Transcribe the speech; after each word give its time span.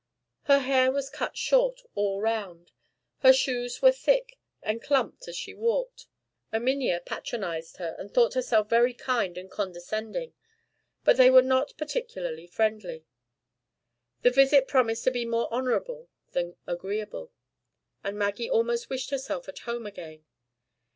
Her 0.45 0.57
hair 0.57 0.91
was 0.91 1.11
cut 1.11 1.37
short 1.37 1.79
all 1.93 2.19
round; 2.21 2.71
her 3.19 3.31
shoes 3.31 3.83
were 3.83 3.91
thick, 3.91 4.39
and 4.63 4.81
clumped 4.81 5.27
as 5.27 5.35
she 5.37 5.53
walked. 5.53 6.07
Erminia 6.51 7.01
patronized 7.05 7.77
her, 7.77 7.95
and 7.99 8.11
thought 8.11 8.33
herself 8.33 8.67
very 8.67 8.95
kind 8.95 9.37
and 9.37 9.51
condescending; 9.51 10.33
but 11.03 11.17
they 11.17 11.29
were 11.29 11.43
not 11.43 11.77
particularly 11.77 12.47
friendly. 12.47 13.05
The 14.23 14.31
visit 14.31 14.67
promised 14.67 15.03
to 15.03 15.11
be 15.11 15.23
more 15.23 15.47
honorable 15.53 16.09
than 16.31 16.55
agreeable, 16.65 17.31
and 18.03 18.17
Maggie 18.17 18.49
almost 18.49 18.89
wished 18.89 19.11
herself 19.11 19.47
at 19.47 19.59
home 19.69 19.85
again. 19.85 20.25